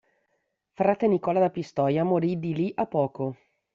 [0.73, 3.35] Frate Nicola da Pistoia morì di lì a poco.